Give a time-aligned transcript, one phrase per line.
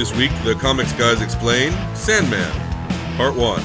[0.00, 2.50] This week, the Comics Guys explain Sandman,
[3.18, 3.62] Part 1.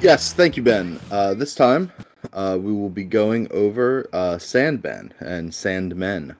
[0.00, 0.98] Yes, thank you, Ben.
[1.10, 1.92] Uh, this time,
[2.32, 6.36] uh, we will be going over uh, Sandman and Sandmen.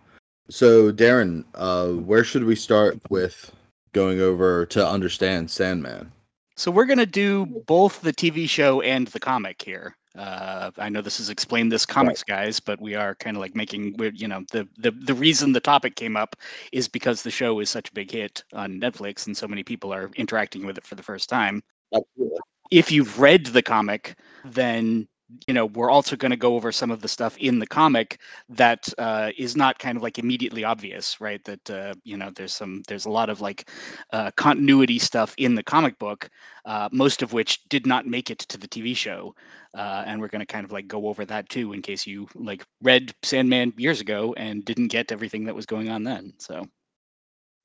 [0.48, 3.52] So, Darren, uh, where should we start with
[3.92, 6.10] going over to understand Sandman?
[6.56, 9.95] So we're gonna do both the TV show and the comic here.
[10.16, 13.54] Uh, I know this is explain this comics guys, but we are kind of like
[13.54, 16.34] making we're you know the the the reason the topic came up
[16.73, 19.95] is because the show is such a big hit on Netflix and so many people
[19.95, 21.62] are interacting with it for the first time.
[21.95, 22.38] Absolutely.
[22.73, 25.09] If you've read the comic, then
[25.47, 28.20] you know we're also going to go over some of the stuff in the comic
[28.48, 32.55] that uh, is not kind of like immediately obvious right that uh, you know there's
[32.55, 33.69] some there's a lot of like
[34.12, 36.29] uh, continuity stuff in the comic book
[36.65, 39.34] uh, most of which did not make it to the tv show
[39.75, 42.27] uh, and we're going to kind of like go over that too in case you
[42.34, 46.67] like read sandman years ago and didn't get everything that was going on then so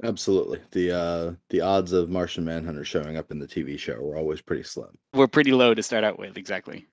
[0.04, 0.60] Absolutely.
[0.72, 4.42] The uh, the odds of Martian Manhunter showing up in the TV show were always
[4.42, 4.90] pretty slim.
[5.14, 6.86] we're pretty low to start out with exactly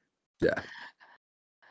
[0.43, 0.61] Yeah.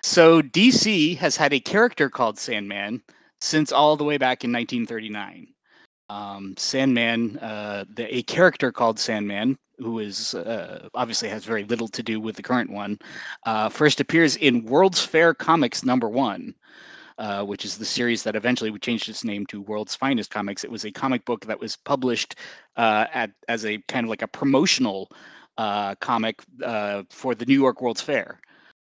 [0.03, 3.01] So DC has had a character called Sandman
[3.39, 5.47] since all the way back in 1939.
[6.09, 11.87] Um, Sandman, uh, the, a character called Sandman, who is uh, obviously has very little
[11.87, 12.99] to do with the current one,
[13.45, 16.55] uh, first appears in World's Fair Comics number one.
[17.17, 20.63] Uh, which is the series that eventually changed its name to World's Finest Comics.
[20.63, 22.35] It was a comic book that was published
[22.77, 25.11] uh, at as a kind of like a promotional
[25.57, 28.39] uh, comic uh, for the New York World's Fair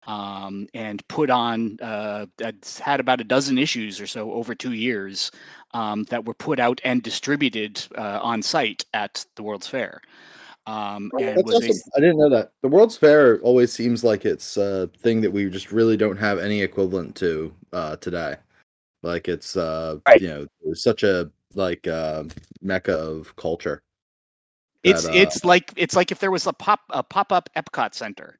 [0.07, 4.73] um, and put on uh, it's had about a dozen issues or so over two
[4.73, 5.31] years
[5.75, 10.01] um, that were put out and distributed uh, on site at the World's Fair.
[10.67, 11.71] Um, and Oh, awesome.
[11.71, 12.53] a, I didn't know that.
[12.63, 16.39] The World's Fair always seems like it's a thing that we just really don't have
[16.39, 18.37] any equivalent to uh, today.
[19.03, 20.21] Like it's uh, Right.
[20.21, 22.25] you know, such a like uh,
[22.61, 23.83] mecca of culture.
[24.83, 27.49] it's that, uh, it's like it's like if there was a pop a pop up
[27.57, 28.37] Epcot Center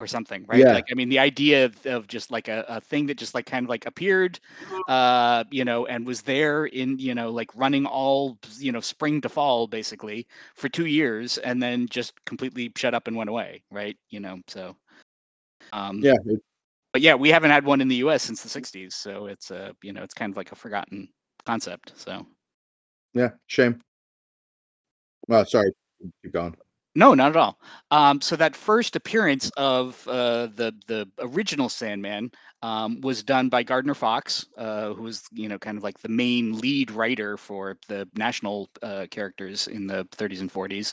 [0.00, 0.60] or something, right?
[0.60, 0.72] Yeah.
[0.72, 3.46] Like I mean, the idea of, of just like a, a thing that just like
[3.46, 4.40] kind of like appeared,
[4.88, 9.20] uh, you know, and was there in you know like running all you know spring
[9.20, 13.62] to fall basically for two years, and then just completely shut up and went away,
[13.70, 13.96] right?
[14.08, 14.74] You know, so.
[15.72, 16.42] Um, Yeah, it-
[16.92, 18.22] but yeah, we haven't had one in the U.S.
[18.24, 21.08] since the '60s, so it's a you know it's kind of like a forgotten
[21.44, 21.92] concept.
[21.96, 22.26] So
[23.14, 23.80] yeah, shame.
[25.28, 25.72] Well, sorry,
[26.22, 26.56] keep going.
[26.94, 27.58] No, not at all.
[27.92, 33.62] Um, so that first appearance of uh, the the original Sandman um, was done by
[33.62, 37.78] Gardner Fox, uh, who was you know kind of like the main lead writer for
[37.88, 40.92] the national uh, characters in the 30s and 40s,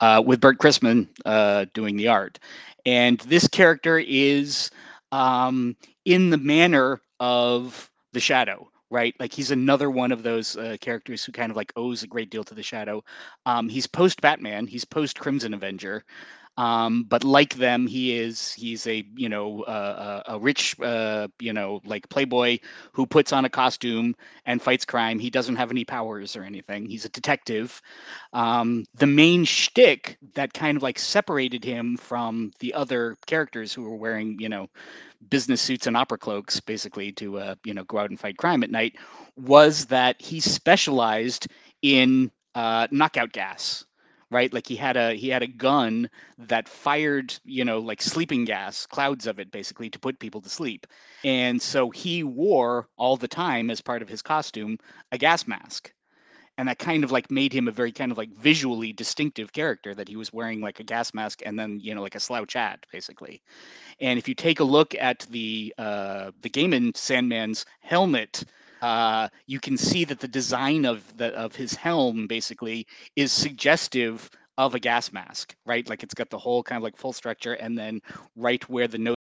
[0.00, 2.38] uh, with Bert Christman uh, doing the art.
[2.84, 4.70] And this character is
[5.12, 9.14] um, in the manner of the Shadow, right?
[9.18, 12.30] Like he's another one of those uh, characters who kind of like owes a great
[12.30, 13.02] deal to the Shadow.
[13.44, 14.66] Um, he's post Batman.
[14.66, 16.04] He's post Crimson Avenger.
[16.56, 21.52] Um, but like them, he is he's a you know uh, a rich uh, you
[21.52, 22.58] know like playboy
[22.92, 24.14] who puts on a costume
[24.46, 25.18] and fights crime.
[25.18, 26.86] He doesn't have any powers or anything.
[26.86, 27.82] He's a detective.
[28.32, 33.84] Um, the main shtick that kind of like separated him from the other characters who
[33.84, 34.68] were wearing you know
[35.30, 38.64] business suits and opera cloaks basically to uh, you know go out and fight crime
[38.64, 38.96] at night
[39.36, 41.48] was that he specialized
[41.82, 43.85] in uh, knockout gas
[44.30, 44.52] right?
[44.52, 48.86] Like he had a he had a gun that fired you know like sleeping gas
[48.86, 50.86] clouds of it basically to put people to sleep.
[51.24, 54.78] And so he wore all the time as part of his costume
[55.12, 55.92] a gas mask.
[56.58, 59.94] And that kind of like made him a very kind of like visually distinctive character
[59.94, 62.54] that he was wearing like a gas mask and then you know like a slouch
[62.54, 63.42] hat basically.
[64.00, 68.44] And if you take a look at the uh, the Gaiman Sandman's helmet,
[68.82, 74.30] uh, you can see that the design of the of his helm basically is suggestive
[74.58, 75.88] of a gas mask, right?
[75.88, 78.00] Like it's got the whole kind of like full structure, and then
[78.36, 79.16] right where the nose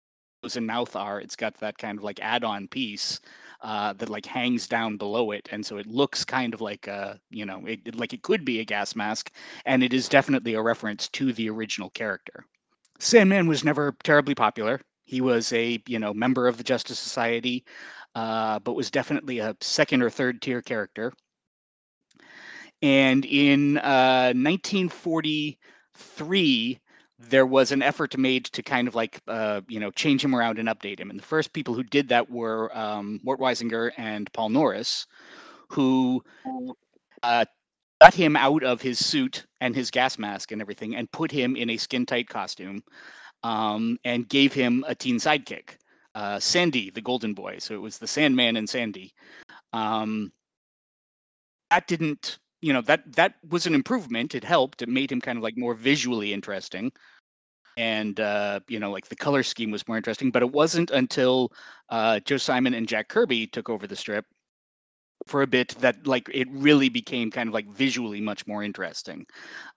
[0.55, 3.19] and mouth are, it's got that kind of like add-on piece
[3.61, 7.19] uh, that like hangs down below it, and so it looks kind of like a
[7.29, 9.31] you know it, like it could be a gas mask,
[9.65, 12.45] and it is definitely a reference to the original character.
[12.99, 14.81] Sandman was never terribly popular.
[15.05, 17.65] He was a you know member of the Justice Society,
[18.15, 21.13] uh, but was definitely a second or third tier character.
[22.81, 26.79] And in uh, 1943,
[27.29, 30.59] there was an effort made to kind of like uh, you know change him around
[30.59, 31.09] and update him.
[31.09, 35.07] And the first people who did that were um, Mort Weisinger and Paul Norris,
[35.69, 36.23] who
[37.23, 37.45] uh,
[38.01, 41.55] got him out of his suit and his gas mask and everything and put him
[41.55, 42.83] in a skin tight costume
[43.43, 45.77] um, and gave him a teen sidekick,
[46.15, 47.57] uh, Sandy, the golden boy.
[47.59, 49.13] So it was the Sandman and Sandy.
[49.71, 50.31] Um,
[51.69, 54.35] that didn't you know that that was an improvement.
[54.35, 54.81] It helped.
[54.81, 56.91] It made him kind of like more visually interesting,
[57.77, 60.31] and uh, you know like the color scheme was more interesting.
[60.31, 61.51] But it wasn't until
[61.89, 64.25] uh, Joe Simon and Jack Kirby took over the strip
[65.27, 69.25] for a bit that like it really became kind of like visually much more interesting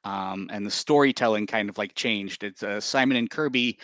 [0.04, 3.78] um, and the storytelling kind of like changed it's uh, simon and kirby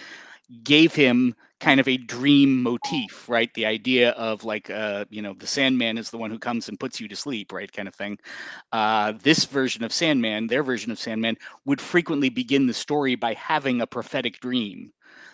[0.65, 3.53] gave him kind of a dream motif right?
[3.55, 6.79] The idea of like uh you know the sandman is the one who comes and
[6.81, 8.19] puts you to sleep right kind of thing.
[8.73, 11.37] Uh this version of sandman their version of sandman
[11.67, 14.93] would frequently begin the story by having a prophetic dream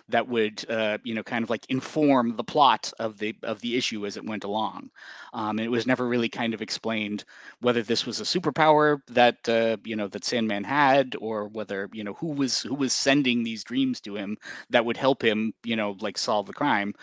[0.09, 3.77] that would uh, you know kind of like inform the plot of the of the
[3.77, 4.91] issue as it went along.
[5.33, 7.25] Um, and it was never really kind of explained
[7.61, 12.05] whether this was a superpower that uh, you know that Sandman had, or whether you
[12.05, 14.37] know who was who was sending these dreams to him
[14.71, 16.95] that would help him you know like solve the crime.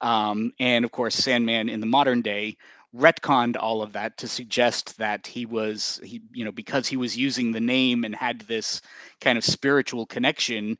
[0.00, 2.56] Um, and of course, Sandman in the modern day
[2.96, 7.16] retconned all of that to suggest that he was he you know because he was
[7.16, 8.80] using the name and had this
[9.20, 10.76] kind of spiritual connection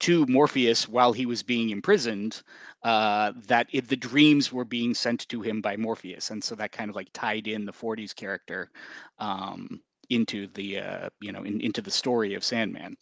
[0.00, 2.42] to Morpheus while he was being imprisoned,
[2.84, 6.72] uh, that if the dreams were being sent to him by Morpheus, and so that
[6.72, 8.70] kind of like tied in the 40s character
[9.18, 9.80] um,
[10.10, 12.96] into the uh, you know in, into the story of Sandman.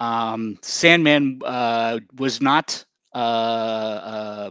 [0.00, 2.84] Um, Sandman uh, was not
[3.14, 4.50] uh, uh,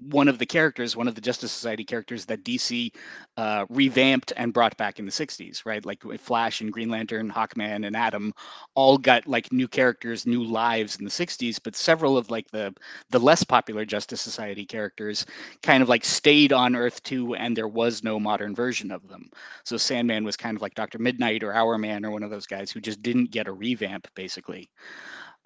[0.00, 2.92] one of the characters, one of the Justice Society characters that DC
[3.36, 5.84] uh, revamped and brought back in the 60s, right?
[5.84, 8.32] Like Flash and Green Lantern, Hawkman and Atom
[8.74, 12.74] all got like new characters, new lives in the 60s, but several of like the
[13.10, 15.26] the less popular Justice Society characters
[15.62, 19.28] kind of like stayed on Earth too and there was no modern version of them.
[19.64, 20.98] So Sandman was kind of like Dr.
[20.98, 24.70] Midnight or Hourman or one of those guys who just didn't get a revamp basically.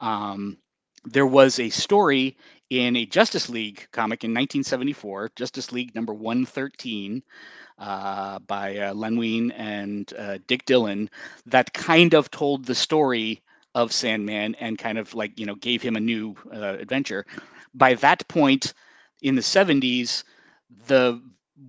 [0.00, 0.58] Um,
[1.04, 2.36] there was a story
[2.70, 7.22] in a Justice League comic in 1974, Justice League number 113,
[7.78, 11.08] uh, by uh, Len Wein and uh, Dick Dillin,
[11.46, 13.42] that kind of told the story
[13.74, 17.26] of Sandman and kind of like, you know, gave him a new uh, adventure.
[17.74, 18.72] By that point
[19.22, 20.22] in the 70s,
[20.86, 21.20] the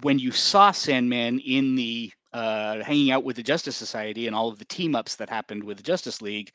[0.02, 4.50] when you saw Sandman in the uh, hanging out with the Justice Society and all
[4.50, 6.52] of the team ups that happened with the Justice League,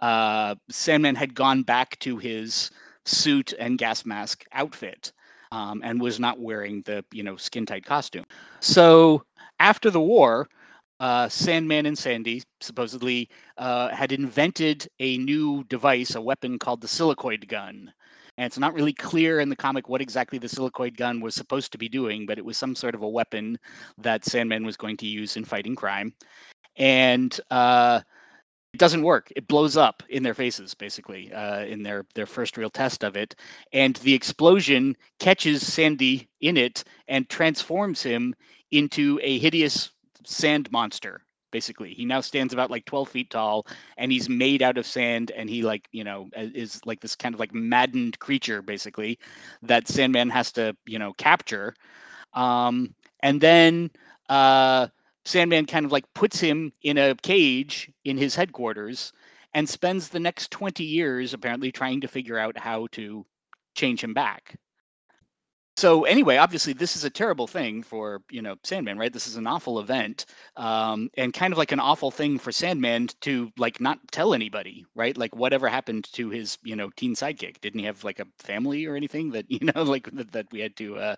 [0.00, 2.70] uh, Sandman had gone back to his
[3.04, 5.12] suit and gas mask outfit
[5.52, 8.24] um, and was not wearing the you know skin tight costume.
[8.60, 9.24] So
[9.58, 10.48] after the war,
[11.00, 16.88] uh, Sandman and Sandy supposedly uh, had invented a new device, a weapon called the
[16.88, 17.92] silicoid gun.
[18.36, 21.72] And it's not really clear in the comic what exactly the silicoid gun was supposed
[21.72, 23.58] to be doing, but it was some sort of a weapon
[23.98, 26.14] that Sandman was going to use in fighting crime.
[26.76, 28.00] And uh,
[28.72, 29.32] it doesn't work.
[29.34, 33.16] It blows up in their faces, basically, uh, in their their first real test of
[33.16, 33.34] it.
[33.72, 38.34] And the explosion catches Sandy in it and transforms him
[38.70, 39.90] into a hideous
[40.24, 41.22] sand monster.
[41.50, 45.32] Basically, he now stands about like 12 feet tall, and he's made out of sand.
[45.32, 49.18] And he like you know is like this kind of like maddened creature, basically,
[49.62, 51.74] that Sandman has to you know capture.
[52.34, 53.90] Um, and then
[54.28, 54.86] uh,
[55.24, 59.12] Sandman kind of like puts him in a cage in his headquarters
[59.54, 63.26] and spends the next 20 years apparently trying to figure out how to
[63.74, 64.56] change him back
[65.80, 69.12] so anyway, obviously this is a terrible thing for you know Sandman, right?
[69.12, 70.26] This is an awful event,
[70.56, 74.84] um, and kind of like an awful thing for Sandman to like not tell anybody,
[74.94, 75.16] right?
[75.16, 77.60] Like whatever happened to his you know teen sidekick?
[77.60, 80.60] Didn't he have like a family or anything that you know like that, that we
[80.60, 81.16] had to uh,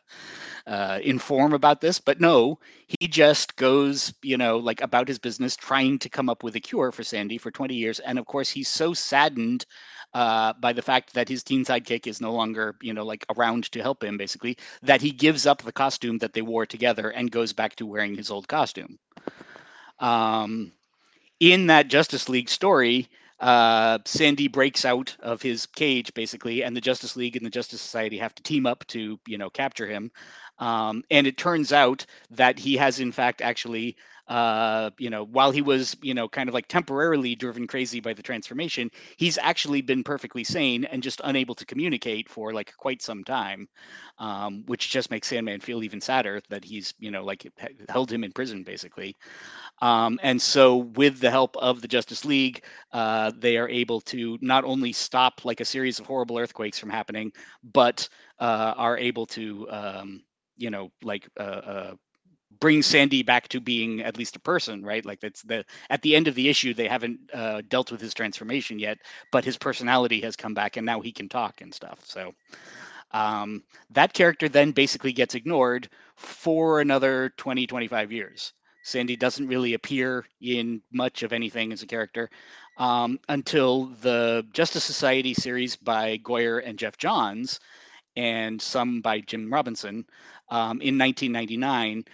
[0.66, 1.98] uh, inform about this?
[2.00, 6.42] But no, he just goes you know like about his business, trying to come up
[6.42, 9.66] with a cure for Sandy for 20 years, and of course he's so saddened
[10.14, 13.70] uh, by the fact that his teen sidekick is no longer, you know, like around
[13.72, 17.30] to help him, basically, that he gives up the costume that they wore together and
[17.30, 18.98] goes back to wearing his old costume.
[19.98, 20.72] Um,
[21.40, 23.08] in that Justice League story,
[23.40, 27.80] uh, Sandy breaks out of his cage basically, and the Justice League and the Justice
[27.80, 30.10] Society have to team up to, you know, capture him.
[30.58, 33.96] Um, and it turns out that he has, in fact, actually
[34.32, 38.14] uh, you know, while he was, you know, kind of like temporarily driven crazy by
[38.14, 43.02] the transformation, he's actually been perfectly sane and just unable to communicate for like quite
[43.02, 43.68] some time,
[44.18, 47.46] um, which just makes Sandman feel even sadder that he's, you know, like
[47.90, 49.14] held him in prison basically.
[49.82, 54.38] Um, and so, with the help of the Justice League, uh, they are able to
[54.40, 57.32] not only stop like a series of horrible earthquakes from happening,
[57.74, 58.08] but
[58.38, 60.22] uh, are able to, um,
[60.56, 61.94] you know, like uh, uh
[62.62, 65.04] bring Sandy back to being at least a person, right?
[65.04, 68.14] Like that's the at the end of the issue they haven't uh, dealt with his
[68.14, 68.98] transformation yet,
[69.32, 72.00] but his personality has come back and now he can talk and stuff.
[72.04, 72.32] So
[73.12, 78.54] um, that character then basically gets ignored for another 20 25 years
[78.84, 82.30] Sandy doesn't really appear in much of anything as a character
[82.78, 87.60] um, until the Justice Society series by Goyer and Geoff Johns,
[88.16, 90.06] and some by Jim Robinson
[90.50, 92.04] um, in 1999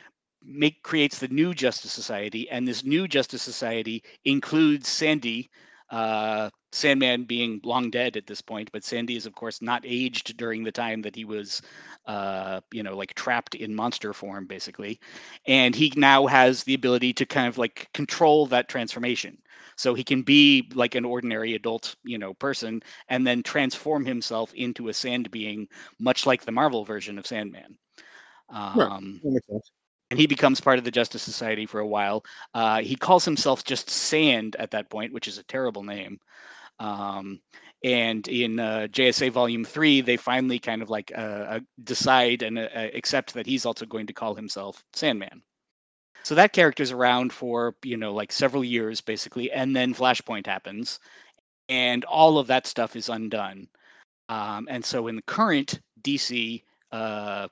[0.48, 5.50] make creates the new Justice Society, and this new Justice Society includes Sandy,
[5.90, 10.36] uh, Sandman being long dead at this point, but Sandy is of course not aged
[10.36, 11.62] during the time that he was,
[12.06, 15.00] uh, you know, like trapped in monster form, basically,
[15.46, 19.38] and he now has the ability to kind of like control that transformation.
[19.76, 24.52] So he can be like an ordinary adult, you know, person, and then transform himself
[24.54, 25.68] into a sand being,
[26.00, 27.78] much like the Marvel version of Sandman.
[28.50, 29.62] Um, right
[30.10, 32.24] and he becomes part of the Justice Society for a while.
[32.54, 36.18] Uh, he calls himself just Sand at that point, which is a terrible name.
[36.78, 37.40] Um,
[37.84, 42.58] and in uh, JSA Volume Three, they finally kind of like uh, uh decide and
[42.58, 45.42] uh, uh, accept that he's also going to call himself Sandman.
[46.24, 50.98] So that character's around for you know like several years basically, and then Flashpoint happens,
[51.68, 53.68] and all of that stuff is undone.
[54.28, 56.64] Um, and so in the current DC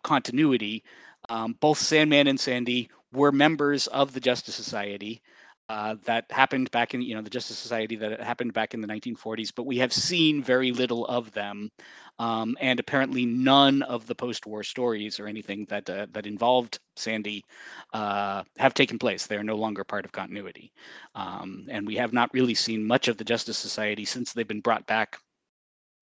[0.03, 0.83] continuity,
[1.29, 5.23] um, both Sandman and Sandy were members of the Justice Society.
[5.69, 8.87] Uh, that happened back in you know the Justice Society that happened back in the
[8.87, 11.73] 1940s, but we have seen very little of them,
[12.21, 17.45] um, and apparently none of the post-war stories or anything that uh, that involved Sandy
[17.93, 19.27] uh, have taken place.
[19.27, 20.73] They are no longer part of continuity,
[21.17, 24.61] um, and we have not really seen much of the Justice Society since they've been
[24.61, 25.19] brought back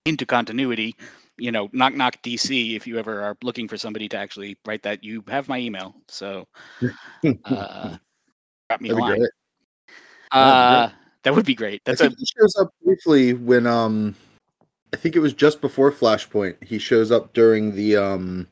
[0.05, 0.95] into continuity
[1.37, 2.75] you know, knock knock DC.
[2.75, 5.95] If you ever are looking for somebody to actually write that, you have my email.
[6.07, 6.47] So,
[7.45, 7.97] uh,
[8.69, 9.27] drop me a line.
[10.31, 10.89] Uh,
[11.23, 11.81] that would be great.
[11.85, 12.09] That's I a...
[12.09, 14.15] he shows up briefly when um,
[14.93, 16.63] I think it was just before Flashpoint.
[16.63, 18.47] He shows up during the um,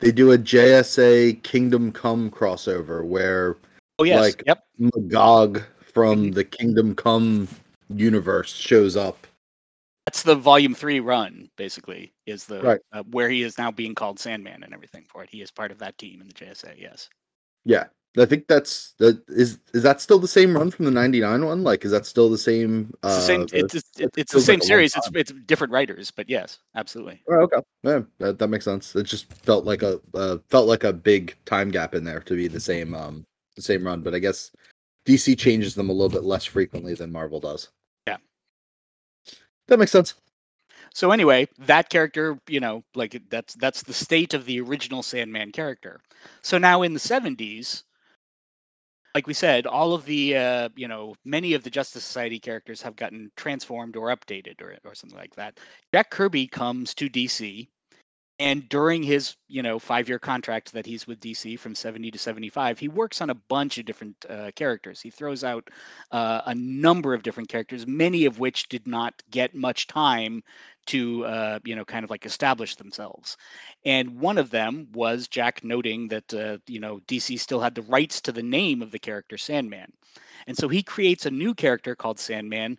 [0.00, 3.56] they do a JSA Kingdom Come crossover where
[3.98, 6.32] oh yes, like yep, Magog from mm-hmm.
[6.32, 7.48] the Kingdom Come
[7.88, 9.25] universe shows up
[10.06, 12.80] that's the volume three run basically is the right.
[12.92, 15.28] uh, where he is now being called sandman and everything for it.
[15.28, 17.10] He is part of that team in the jsa yes.
[17.64, 17.84] Yeah.
[18.18, 21.62] I think that's that is is that still the same run from the 99 one?
[21.64, 24.60] Like is that still the same uh, it's the same, it's, it's, it's the same
[24.60, 24.96] like series.
[24.96, 27.20] It's it's different writers but yes absolutely.
[27.28, 27.60] Oh, okay.
[27.82, 28.96] Yeah that, that makes sense.
[28.96, 32.36] It just felt like a uh, felt like a big time gap in there to
[32.36, 33.24] be the same um
[33.56, 34.50] the same run but i guess
[35.06, 37.70] dc changes them a little bit less frequently than marvel does
[39.68, 40.14] that makes sense.
[40.94, 45.52] So anyway, that character, you know, like that's that's the state of the original Sandman
[45.52, 46.00] character.
[46.42, 47.84] So now in the 70s,
[49.14, 52.82] like we said, all of the uh, you know, many of the Justice Society characters
[52.82, 55.58] have gotten transformed or updated or or something like that.
[55.92, 57.68] Jack Kirby comes to DC
[58.38, 62.18] and during his you know five year contract that he's with dc from 70 to
[62.18, 65.00] 75 he works on a bunch of different uh, characters.
[65.00, 65.68] He throws out
[66.10, 70.42] uh, a number of different characters many of which did not get much time
[70.86, 73.36] to uh, you know kind of like establish themselves.
[73.84, 77.82] And one of them was jack noting that uh, you know dc still had the
[77.82, 79.92] rights to the name of the character sandman.
[80.46, 82.78] And so he creates a new character called sandman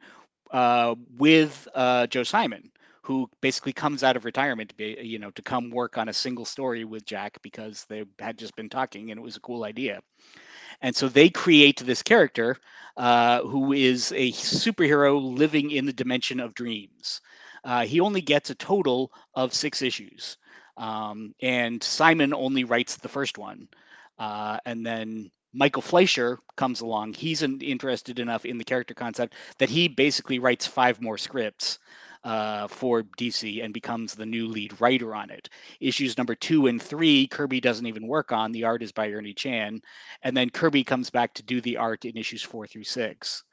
[0.52, 2.72] uh, with uh, joe simon
[3.08, 6.14] who basically comes out of retirement to be, you know, to come work on a
[6.14, 9.64] single story with Jack because they had just been talking and it was a cool
[9.64, 10.02] idea.
[10.82, 12.58] And so they create this character
[12.98, 17.22] uh, who is a superhero living in the dimension of dreams.
[17.64, 20.38] Uh, he only gets a total of six issues.
[20.76, 23.70] Um, and Simon only writes the first one.
[24.20, 27.14] Uh, and then Michael Fleisher comes along.
[27.14, 31.80] He's interested enough in the character concept that he basically writes five more scripts
[32.24, 35.50] uh, for DC and becomes the new lead writer on it.
[35.80, 38.52] Issues number two and three, Kirby doesn't even work on.
[38.52, 39.82] The art is by Ernie Chan.
[40.24, 43.44] And then Kirby comes back to do the art in issues four through six.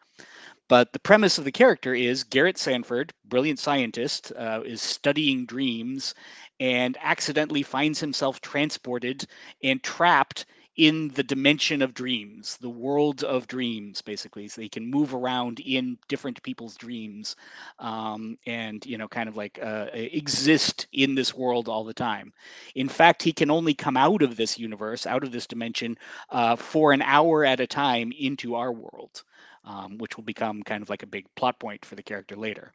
[0.69, 6.15] But the premise of the character is Garrett Sanford, brilliant scientist, uh, is studying dreams
[6.59, 9.27] and accidentally finds himself transported
[9.63, 14.49] and trapped in the dimension of dreams, the world of dreams, basically.
[14.49, 17.37] So he can move around in different people's dreams,
[17.79, 22.33] um, and you know, kind of like uh, exist in this world all the time.
[22.75, 25.97] In fact, he can only come out of this universe, out of this dimension,
[26.31, 29.23] uh, for an hour at a time into our world,
[29.65, 32.73] um, which will become kind of like a big plot point for the character later.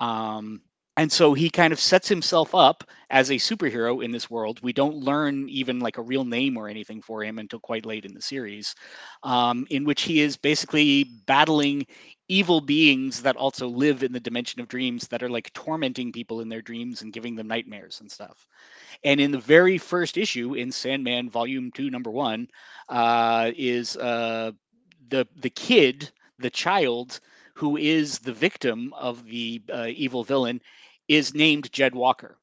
[0.00, 0.60] Um,
[0.96, 4.60] and so he kind of sets himself up as a superhero in this world.
[4.62, 8.04] We don't learn even like a real name or anything for him until quite late
[8.04, 8.74] in the series,
[9.22, 11.86] um, in which he is basically battling
[12.28, 16.40] evil beings that also live in the dimension of dreams that are like tormenting people
[16.40, 18.46] in their dreams and giving them nightmares and stuff.
[19.04, 22.48] And in the very first issue in Sandman Volume Two, Number One,
[22.88, 24.52] uh, is uh,
[25.08, 27.20] the the kid, the child
[27.56, 30.60] who is the victim of the uh, evil villain,
[31.08, 32.36] is named Jed Walker.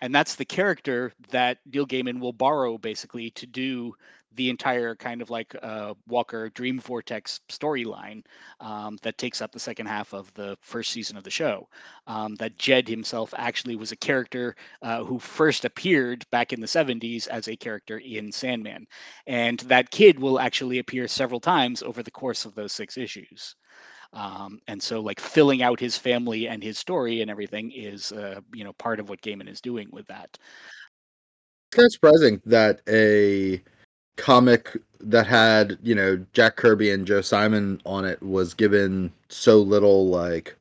[0.00, 3.94] And that's the character that Neil Gaiman will borrow basically to do
[4.34, 8.24] the entire kind of like uh, Walker Dream Vortex storyline
[8.58, 11.68] um, that takes up the second half of the first season of the show.
[12.08, 16.66] Um, that Jed himself actually was a character uh, who first appeared back in the
[16.66, 18.86] 70s as a character in Sandman.
[19.26, 23.54] And that kid will actually appear several times over the course of those six issues.
[24.12, 28.40] Um, and so like filling out his family and his story and everything is uh,
[28.52, 30.30] you know part of what Gaiman is doing with that.
[30.32, 33.62] It's kind of surprising that a
[34.16, 39.58] comic that had you know Jack Kirby and Joe Simon on it was given so
[39.58, 40.56] little like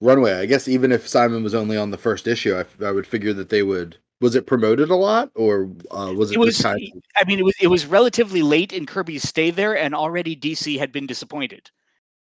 [0.00, 0.34] runway.
[0.34, 3.32] I guess even if Simon was only on the first issue, I, I would figure
[3.32, 3.96] that they would.
[4.20, 6.60] Was it promoted a lot, or uh, was it, it was?
[6.60, 7.02] Kind of...
[7.16, 10.78] I mean, it was it was relatively late in Kirby's stay there, and already DC
[10.78, 11.70] had been disappointed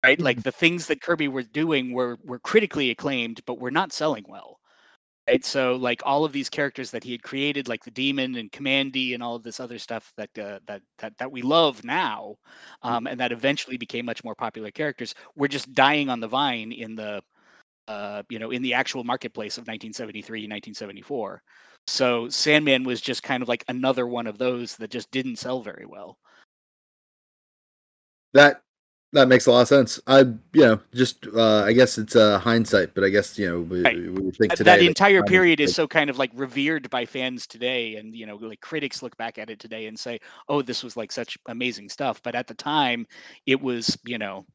[0.03, 0.19] right?
[0.19, 0.43] Like mm-hmm.
[0.43, 4.59] the things that Kirby was doing were were critically acclaimed, but were not selling well.
[5.27, 5.43] Right.
[5.43, 9.13] So like all of these characters that he had created, like the demon and Kamandi
[9.13, 12.35] and all of this other stuff that uh, that that that we love now,
[12.81, 13.07] um, mm-hmm.
[13.07, 16.95] and that eventually became much more popular characters, were just dying on the vine in
[16.95, 17.21] the
[17.87, 21.41] uh, you know in the actual marketplace of 1973 1974
[21.87, 25.61] so sandman was just kind of like another one of those that just didn't sell
[25.61, 26.17] very well
[28.33, 28.61] that
[29.13, 29.99] that makes a lot of sense.
[30.07, 33.61] I, you know, just uh, I guess it's uh, hindsight, but I guess you know
[33.61, 33.95] we, right.
[33.95, 37.47] we think today that entire that period is so kind of like revered by fans
[37.47, 40.83] today, and you know, like critics look back at it today and say, "Oh, this
[40.83, 43.07] was like such amazing stuff," but at the time,
[43.45, 44.45] it was you know,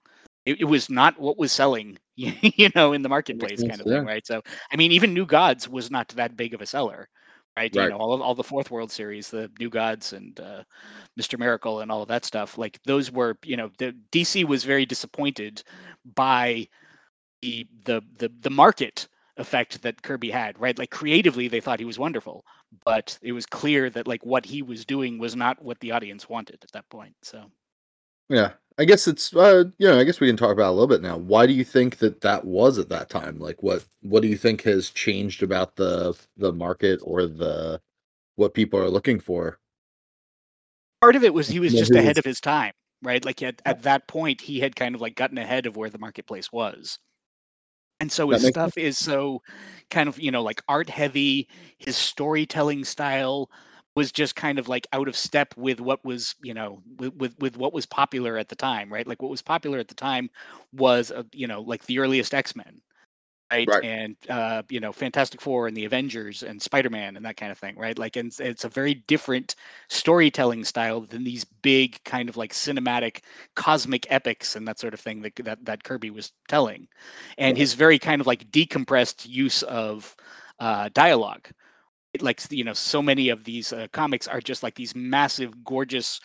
[0.44, 3.98] it, it was not what was selling, you know, in the marketplace kind of yeah.
[3.98, 4.26] thing, right?
[4.26, 7.08] So, I mean, even New Gods was not that big of a seller
[7.56, 7.74] right?
[7.74, 7.84] right.
[7.84, 10.62] You know, all of, all the fourth world series, the New Gods and uh,
[11.20, 11.38] Mr.
[11.38, 12.58] Miracle and all of that stuff.
[12.58, 15.62] Like those were, you know, the DC was very disappointed
[16.14, 16.68] by
[17.42, 20.78] the the the the market effect that Kirby had, right?
[20.78, 22.44] Like creatively, they thought he was wonderful,
[22.84, 26.28] but it was clear that like what he was doing was not what the audience
[26.28, 27.14] wanted at that point.
[27.22, 27.50] So,
[28.28, 30.86] yeah, I guess it's uh, you know I guess we can talk about a little
[30.86, 31.16] bit now.
[31.16, 33.38] Why do you think that that was at that time?
[33.38, 37.80] Like what what do you think has changed about the the market or the
[38.36, 39.58] what people are looking for?
[41.00, 43.24] Part of it was he was just ahead of his time, right?
[43.24, 45.98] Like at, at that point he had kind of like gotten ahead of where the
[45.98, 46.98] marketplace was.
[48.00, 48.84] And so his stuff sense.
[48.84, 49.42] is so
[49.90, 53.48] kind of, you know, like art heavy, his storytelling style
[53.94, 57.38] was just kind of like out of step with what was you know with, with
[57.38, 59.06] with, what was popular at the time right?
[59.06, 60.30] Like what was popular at the time
[60.72, 62.80] was uh, you know like the earliest x-men
[63.52, 63.84] right, right.
[63.84, 67.58] and uh you know fantastic four and the avengers and spider-man and that kind of
[67.58, 67.98] thing right?
[67.98, 69.56] Like and it's a very different
[69.88, 73.20] storytelling style than these big kind of like cinematic
[73.54, 76.88] cosmic epics and that sort of thing that that, that kirby was telling.
[77.38, 80.16] And his very kind of like decompressed use of
[80.58, 81.48] uh dialogue
[82.20, 86.20] like you know so many of these uh, comics are just like these massive gorgeous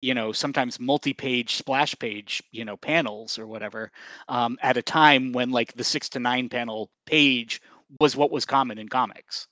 [0.00, 3.90] you know sometimes multi-page splash page you know panels or whatever
[4.28, 7.60] um, at a time when like the six to nine panel page
[8.00, 9.46] was what was common in comics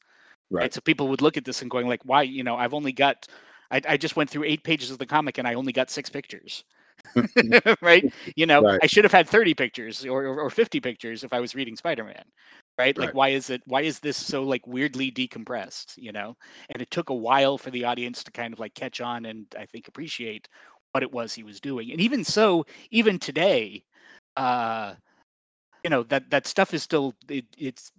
[0.51, 0.75] right.
[0.75, 3.27] so people would look at this and going like why you know i've only got
[3.70, 6.11] I, I just went through eight pages of the comic and i only got six
[6.11, 6.64] pictures
[7.81, 8.81] right you know right.
[8.83, 11.77] i should have had 30 pictures or, or, or 50 pictures if i was reading
[11.77, 12.25] spider-man
[12.78, 12.96] right?
[12.96, 13.62] Like, why is it?
[13.66, 15.94] Why is this so like weirdly decompressed?
[15.96, 16.36] You know,
[16.70, 19.46] and it took a while for the audience to kind of like catch on and
[19.58, 20.48] I think appreciate
[20.92, 21.92] what it was he was doing.
[21.92, 23.84] And even so, even today,
[24.36, 24.94] uh,
[25.84, 27.92] you know that that stuff is still it, it's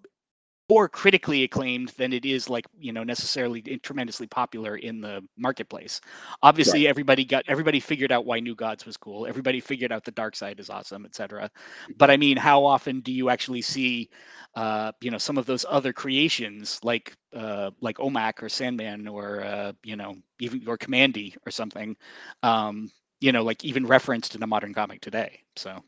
[0.70, 6.02] more critically acclaimed than it is like you know necessarily tremendously popular in the marketplace.
[6.44, 6.90] Obviously right.
[6.90, 9.26] everybody got everybody figured out why new gods was cool.
[9.28, 11.50] Everybody figured out the darkseid is awesome etc
[11.98, 14.10] but i mean how often do you actually see
[14.56, 19.44] uh you know some of those other creations like uh like omac or sandman or
[19.44, 21.96] uh you know even or Kamandi or something
[22.44, 25.84] um you know like even referenced in a modern comic today so.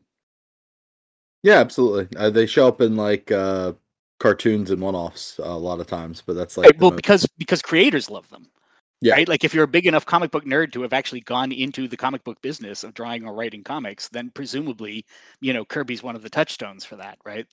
[1.42, 2.18] Yeah absolutely.
[2.18, 3.72] Uh, they show up in like uh
[4.20, 6.98] cartoons and one-offs uh, a lot of times, but that's like right, well most...
[6.98, 8.48] because because creators love them.
[9.02, 9.14] Yeah.
[9.14, 9.30] Right?
[9.30, 11.96] Like if you're a big enough comic book nerd to have actually gone into the
[11.96, 15.06] comic book business of drawing or writing comics, then presumably,
[15.40, 17.48] you know, Kirby's one of the touchstones for that, right?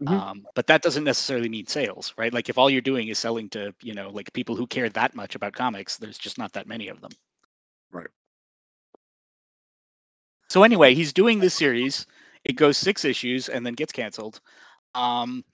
[0.00, 0.08] Mhm.
[0.08, 2.32] Um, but that doesn't necessarily mean sales, right?
[2.32, 5.16] Like if all you're doing is selling to, you know, like people who care that
[5.16, 7.12] much about comics, there's just not that many of them.
[7.90, 8.08] Right.
[10.48, 12.06] So anyway, he's doing this series.
[12.44, 14.40] It goes six issues and then gets canceled.
[14.94, 15.44] Um,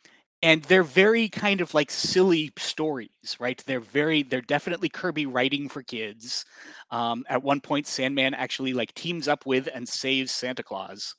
[0.43, 3.63] and they're very kind of like silly stories, right?
[3.67, 6.45] They're very, they're definitely Kirby writing for kids.
[6.91, 11.15] Um, at one point, Sandman actually like teams up with and saves Santa Claus,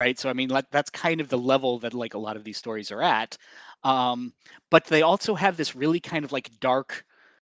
[0.00, 0.18] right?
[0.18, 2.58] So I mean, like, that's kind of the level that like a lot of these
[2.58, 3.36] stories are at.
[3.84, 4.32] Um,
[4.70, 7.04] but they also have this really kind of like dark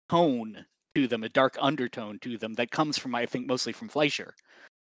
[0.10, 3.90] tone to them, a dark undertone to them that comes from, I think, mostly from
[3.90, 4.34] Fleisher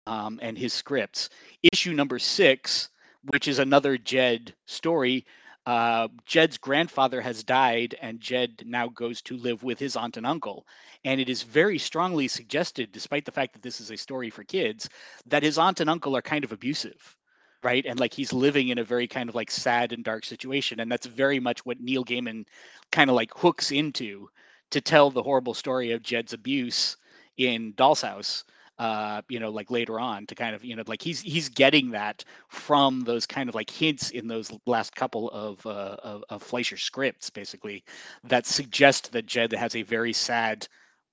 [0.06, 1.28] um, and his scripts.
[1.72, 2.90] Issue number six,
[3.30, 5.24] which is another Jed story.
[5.66, 10.26] Uh, Jed's grandfather has died, and Jed now goes to live with his aunt and
[10.26, 10.66] uncle.
[11.04, 14.44] And it is very strongly suggested, despite the fact that this is a story for
[14.44, 14.88] kids,
[15.26, 17.16] that his aunt and uncle are kind of abusive,
[17.62, 17.84] right?
[17.86, 20.80] And like he's living in a very kind of like sad and dark situation.
[20.80, 22.44] And that's very much what Neil Gaiman
[22.92, 24.28] kind of like hooks into
[24.70, 26.96] to tell the horrible story of Jed's abuse
[27.38, 28.44] in Doll's House
[28.78, 31.90] uh you know like later on to kind of you know like he's he's getting
[31.90, 36.42] that from those kind of like hints in those last couple of uh of, of
[36.42, 37.84] fleisher scripts basically
[38.24, 40.66] that suggest that jed has a very sad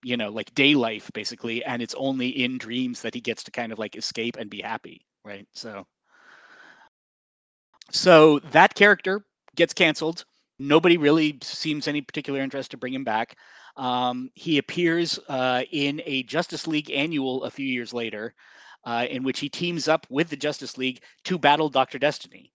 [0.03, 3.51] you know like day life basically and it's only in dreams that he gets to
[3.51, 5.47] kind of like escape and be happy right?
[5.53, 5.85] So
[7.91, 10.25] so that character gets canceled
[10.67, 13.37] nobody really seems any particular interest to bring him back.
[13.77, 18.33] Um, he appears uh, in a Justice League annual a few years later,
[18.85, 22.51] uh, in which he teams up with the Justice League to battle Doctor Destiny,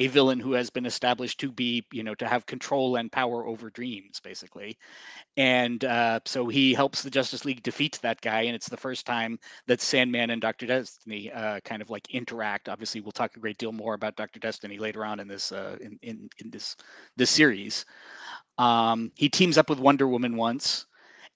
[0.00, 3.46] a villain who has been established to be, you know, to have control and power
[3.46, 4.78] over dreams, basically.
[5.36, 9.06] And uh, so he helps the Justice League defeat that guy, and it's the first
[9.06, 12.70] time that Sandman and Doctor Destiny uh, kind of like interact.
[12.70, 15.76] Obviously, we'll talk a great deal more about Doctor Destiny later on in this uh,
[15.82, 16.76] in, in in this
[17.16, 17.84] this series.
[18.58, 20.86] Um, he teams up with Wonder Woman once.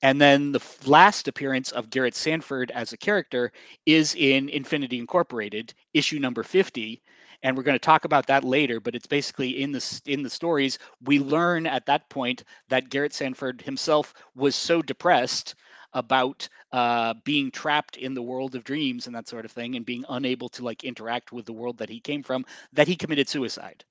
[0.03, 3.53] And then the last appearance of Garrett Sanford as a character
[3.87, 7.03] is in Infinity Incorporated, issue number 50.
[7.45, 10.31] And we're going to talk about that later, but it's basically in the in the
[10.31, 15.55] stories we learn at that point that Garrett Sanford himself was so depressed
[15.93, 19.87] about uh, being trapped in the world of dreams and that sort of thing, and
[19.87, 23.29] being unable to like interact with the world that he came from, that he committed
[23.29, 23.85] suicide.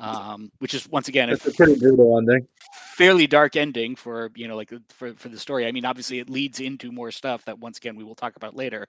[0.00, 2.48] Um, which is once again a a pretty brutal ending.
[2.96, 5.66] fairly dark ending for you know like for for the story.
[5.66, 8.56] I mean obviously it leads into more stuff that once again we will talk about
[8.56, 8.88] later.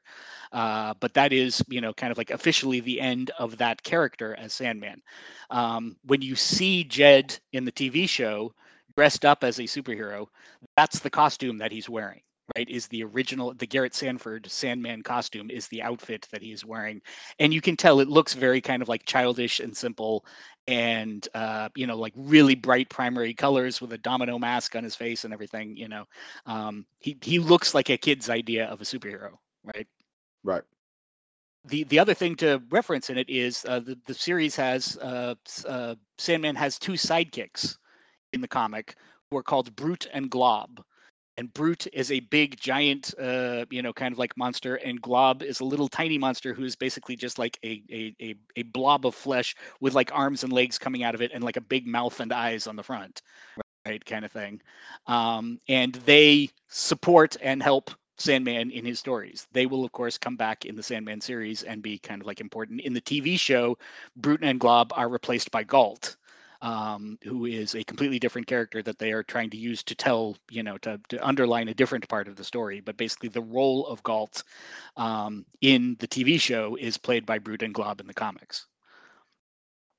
[0.54, 4.36] Uh, but that is you know kind of like officially the end of that character
[4.36, 5.02] as sandman.
[5.50, 8.54] Um, when you see jed in the tv show
[8.96, 10.28] dressed up as a superhero
[10.76, 12.22] that's the costume that he's wearing
[12.56, 16.66] right is the original the garrett sanford sandman costume is the outfit that he is
[16.66, 17.02] wearing.
[17.40, 20.26] And you can tell it looks very kind of like childish and simple
[20.68, 24.96] and uh, you know like really bright primary colors with a domino mask on his
[24.96, 26.06] face and everything you know.
[26.46, 29.88] Um, he, he looks like a kid's idea of a superhero right?
[30.44, 30.64] Right.
[31.66, 35.36] the the other thing to reference in it is uh, the, the series has uh,
[35.68, 37.78] uh, sandman has two sidekicks
[38.34, 38.96] in the comic
[39.30, 40.84] who are called brute and glob
[41.38, 45.44] and brute is a big giant uh you know kind of like monster and glob
[45.44, 49.06] is a little tiny monster who is basically just like a a a, a blob
[49.06, 51.88] of flesh with like arms and legs coming out of it and like a big
[51.88, 53.22] mouth and eyes on the front
[53.86, 54.62] right kind of thing.
[55.08, 59.48] Um and they support and help sandman in his stories.
[59.52, 62.42] They will of course come back in the sandman series and be kind of like
[62.42, 62.82] important.
[62.82, 63.78] In the tv show
[64.16, 66.18] brute and glob are replaced by gault
[66.62, 70.38] um, who is a completely different character that they are trying to use to tell,
[70.50, 72.82] you know, to, to underline a different part of the story.
[72.82, 74.44] But basically, the role of Gault
[74.96, 78.68] um, in the TV show is played by Brute and Glob in the comics.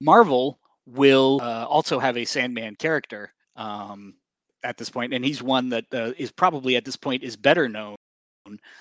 [0.00, 4.14] Marvel will uh, also have a Sandman character um,
[4.64, 7.68] at this point, and he's one that uh, is probably at this point is better
[7.68, 7.96] known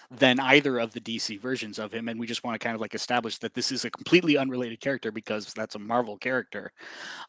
[0.10, 2.08] than either of the DC versions of him.
[2.08, 4.80] And we just want to kind of like establish that this is a completely unrelated
[4.80, 6.72] character because that's a Marvel character.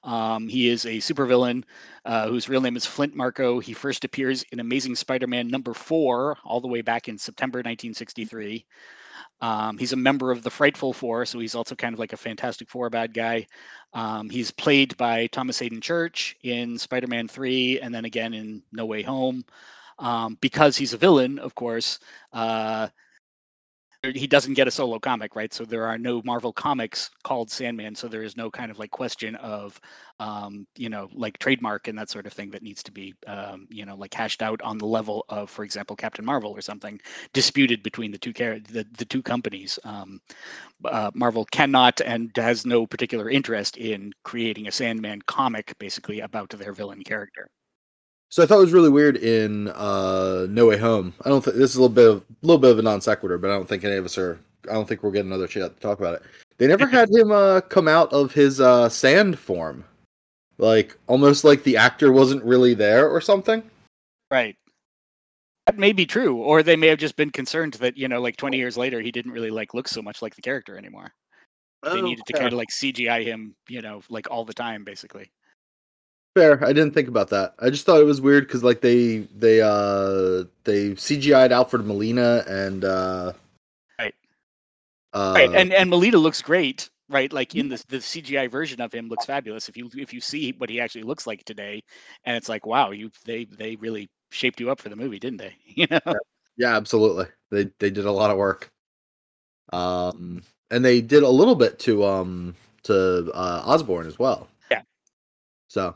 [0.03, 1.64] Um, he is a supervillain
[2.05, 3.61] uh, whose real name is Flint Marko.
[3.61, 8.64] He first appears in Amazing Spider-Man number four, all the way back in September 1963.
[9.40, 12.16] Um, he's a member of the Frightful Four, so he's also kind of like a
[12.16, 13.47] Fantastic Four bad guy.
[13.92, 18.87] Um, he's played by Thomas Hayden Church in Spider-Man 3, and then again in No
[18.87, 19.45] Way Home.
[20.03, 22.01] Um, because he's a villain, of course,
[22.33, 22.88] uh,
[24.03, 25.55] he doesn't get a solo comic, right?
[25.55, 28.91] So there are no Marvel comics called Sandman, so there is no kind of like
[28.91, 29.81] question of,
[30.19, 33.69] um, you know, like trademark and that sort of thing that needs to be, um,
[33.71, 37.01] you know, like hashed out on the level of, for example, Captain Marvel or something
[37.33, 39.79] disputed between the two char- the, the two companies.
[39.85, 40.21] Um,
[40.85, 46.51] uh, Marvel cannot and has no particular interest in creating a Sandman comic, basically about
[46.51, 47.49] their villain character.
[48.33, 51.12] So I thought it was really weird in uh, No Way Home.
[51.23, 53.03] I don't think this is a little bit of a little bit of a non
[53.03, 54.40] sequitur, but I don't think any of us are.
[54.71, 56.23] I don't think we'll get another chance to talk about it.
[56.57, 59.85] They never had him uh, come out of his uh, sand form,
[60.57, 63.62] like almost like the actor wasn't really there or something.
[64.31, 64.57] Right.
[65.66, 68.38] That may be true, or they may have just been concerned that you know, like
[68.38, 71.12] 20 years later, he didn't really like look so much like the character anymore.
[71.83, 75.31] They needed to kind of like CGI him, you know, like all the time, basically.
[76.35, 76.64] Fair.
[76.64, 77.55] I didn't think about that.
[77.59, 82.45] I just thought it was weird because like they they uh they CGI'd Alfred Molina
[82.49, 83.33] and uh
[83.99, 84.14] Right.
[85.12, 88.92] uh right and and molina looks great right like in the the cgi version of
[88.92, 91.83] him looks fabulous if you if you see what he actually looks like today
[92.25, 95.37] and it's like wow you they they really shaped you up for the movie didn't
[95.38, 96.01] they you know
[96.57, 97.27] yeah, absolutely.
[97.51, 98.71] They they did a lot of work.
[99.73, 104.49] Um and they did a little bit to um to uh Osborn as well.
[104.71, 104.83] Yeah.
[105.68, 105.95] So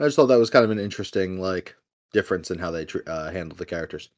[0.00, 1.76] I just thought that was kind of an interesting like
[2.12, 4.10] difference in how they tr- uh, handled the characters.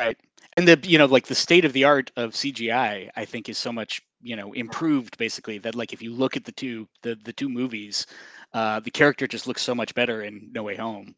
[0.00, 0.18] right
[0.56, 3.58] and the you know like the state of the art of cgi i think is
[3.58, 7.14] so much you know improved basically that like if you look at the two the
[7.24, 8.06] the two movies
[8.54, 11.14] uh the character just looks so much better in no way home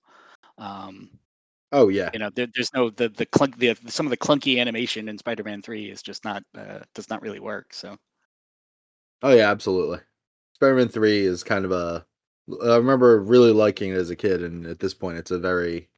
[0.59, 1.11] um
[1.73, 2.11] Oh yeah.
[2.12, 5.19] you know there, there's no the the clunk the some of the clunky animation in
[5.19, 7.97] spider-man 3 is just not uh does not really work so
[9.23, 10.01] Oh yeah, absolutely.
[10.55, 12.07] Spider-Man 3 is kind of a
[12.62, 15.88] I remember really liking it as a kid and at this point it's a very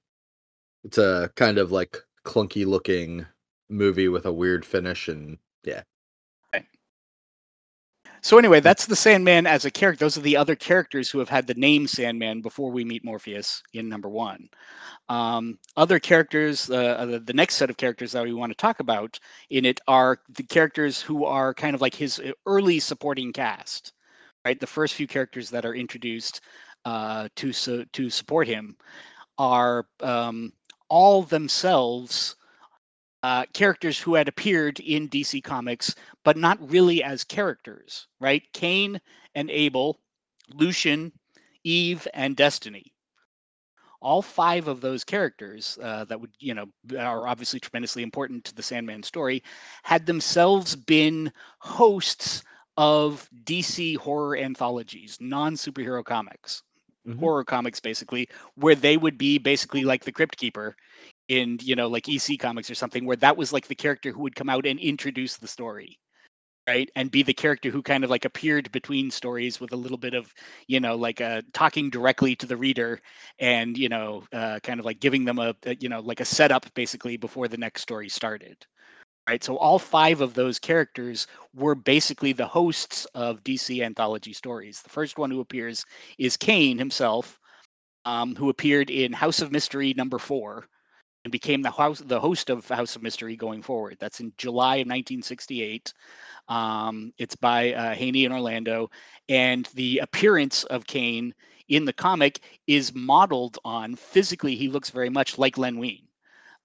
[0.85, 3.27] it's a kind of like clunky looking
[3.69, 5.83] movie with a weird finish and yeah.
[8.27, 10.05] So anyway, that's the Sandman as a character.
[10.05, 13.63] Those are the other characters who have had the name Sandman before we meet Morpheus
[13.73, 14.49] in number one.
[15.09, 18.81] Um, other characters, uh, the, the next set of characters that we want to talk
[18.81, 23.33] about in it are the characters who are kind of like his uh, early supporting
[23.33, 23.93] cast,
[24.47, 24.61] right?
[24.61, 26.41] The first few characters that are introduced
[26.85, 28.77] uh, to su- to support him
[29.39, 30.53] are um,
[30.89, 32.37] all themselves
[33.25, 38.45] uh, characters who had appeared in DC Comics, but not really as characters, right?
[38.53, 39.01] Cain
[39.35, 39.99] and Abel,
[40.55, 41.11] Lucien,
[41.65, 42.93] Eve, and Destiny.
[44.01, 48.55] All five of those characters uh, that would, you know, are obviously tremendously important to
[48.55, 49.43] the Sandman story,
[49.83, 52.45] had themselves been hosts
[52.77, 56.63] of DC horror anthologies, non superhero comics,
[57.05, 57.17] Mhm.
[57.21, 60.77] horror comics, basically, where they would be basically like the Crypt Keeper
[61.29, 64.23] in you know like EC comics or something where that was like the character who
[64.23, 65.99] would come out and introduce the story
[66.69, 69.99] right and be the character who kind of like appeared between stories with a little
[69.99, 70.33] bit of
[70.69, 73.01] you know like uh talking directly to the reader
[73.39, 76.25] and you know uh, kind of like giving them a, a you know like a
[76.25, 78.57] setup basically before the next story started
[79.29, 84.83] right so all five of those characters were basically the hosts of dc anthology stories
[84.83, 85.85] the first one who appears
[86.19, 87.39] is cain himself
[88.05, 90.69] um, who appeared in house of mystery number four
[91.27, 93.97] and became the house the host of House of Mystery going forward.
[93.99, 95.93] That's in July of 1968.
[96.47, 98.91] Um, it's by uh, Haney and Orlando,
[99.29, 101.35] and the appearance of Cain
[101.69, 104.55] in the comic is modeled on physically.
[104.55, 106.06] He looks very much like Len Wein.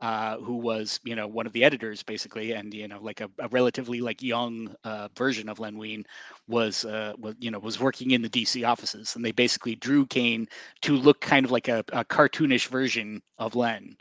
[0.02, 3.30] Uh, who was, you know, one of the editors basically, and you know, like a,
[3.38, 6.04] a relatively like young uh, version of Len Wein
[6.48, 10.08] was, uh, was, you know, was working in the DC offices, and they basically drew
[10.08, 10.48] Cain
[10.82, 13.96] to look kind of like a, a cartoonish version of Len.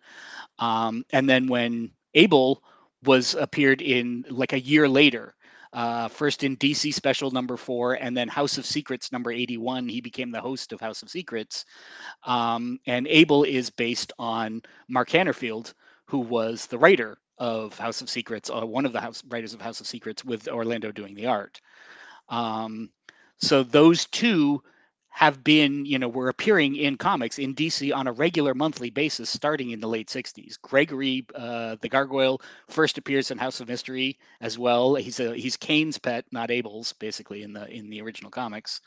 [0.59, 2.63] Um, and then when Abel
[3.05, 5.35] was appeared in like a year later,
[5.73, 10.01] uh, first in DC Special number four, and then House of Secrets number 81, he
[10.01, 11.65] became the host of House of Secrets.
[12.25, 15.73] Um, and Abel is based on Mark Hanerfeld,
[16.11, 19.61] who was the writer of House of Secrets, or one of the house, writers of
[19.61, 21.61] House of Secrets, with Orlando doing the art.
[22.29, 22.91] Um,
[23.39, 24.63] so those two
[25.11, 29.29] have been, you know, were appearing in comics in DC on a regular monthly basis
[29.29, 30.61] starting in the late 60s.
[30.63, 34.95] Gregory uh, the Gargoyle first appears in House of Mystery as well.
[34.95, 38.81] He's a he's Cain's pet, not Abel's, basically in the in the original comics.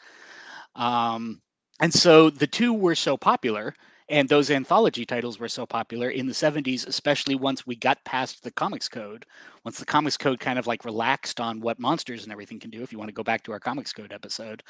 [0.75, 1.41] Um,
[1.79, 3.75] and so the two were so popular
[4.09, 8.43] and those anthology titles were so popular in the 70s especially once we got past
[8.43, 9.25] the comics code
[9.63, 12.83] once the comics code kind of like relaxed on what monsters and everything can do
[12.83, 14.63] if you want to go back to our comics code episode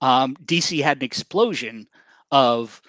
[0.00, 1.86] um, dc had an explosion
[2.30, 2.80] of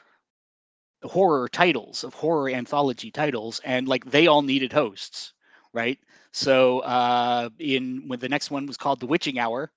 [1.03, 5.33] horror titles of horror anthology titles and like they all needed hosts
[5.75, 5.99] right?
[6.31, 9.71] So uh, in when the next one was called The Witching Hour,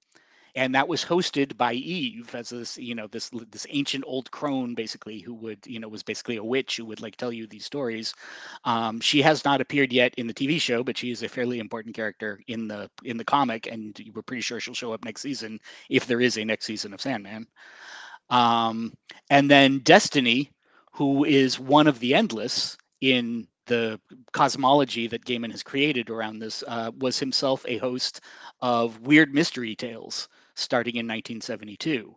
[0.59, 4.75] and that was hosted by Eve as this you know this this ancient old crone
[4.75, 7.65] basically who would you know was basically a witch who would like tell you these
[7.65, 8.13] stories.
[8.65, 11.61] Um, she has not appeared yet in the TV show, but she is a fairly
[11.61, 15.23] important character in the in the comic, and we're pretty sure she'll show up next
[15.23, 17.47] season if there is a next season of Sandman.
[18.29, 18.93] Um,
[19.31, 20.51] and then Destiny,
[20.93, 24.01] who is one of the Endless in the
[24.33, 28.23] cosmology that Gaiman has created around this, uh, was himself a host
[28.61, 32.15] of Weird Mystery Tales starting in 1972.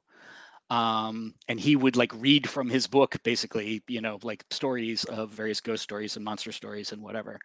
[0.70, 5.30] Um, and he would like read from his book, basically, you know, like stories of
[5.30, 7.40] various ghost stories and monster stories and whatever.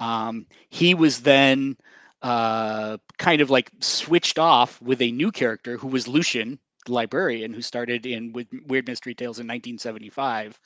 [0.00, 1.76] Um, he was then
[2.22, 7.52] uh, kind of like switched off with a new character who was Lucien, the librarian,
[7.52, 10.58] who started in with Weird Mystery Tales in 1975,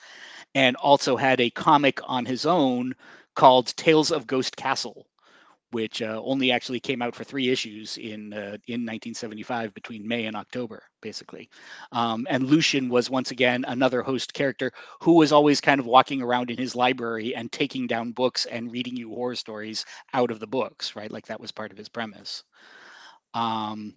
[0.55, 2.95] and also had a comic on his own
[3.35, 5.07] called Tales of Ghost Castle,
[5.73, 10.27] which uh, only actually came out for three issues in uh, in 1975 between May
[10.27, 11.49] and October, basically.
[11.93, 16.23] Um, and Lucien was once again another host character who was always kind of walking
[16.23, 20.41] around in his library and taking down books and reading you horror stories out of
[20.41, 21.11] the books, right?
[21.11, 22.45] Like that was part of his premise.
[23.35, 23.95] Um,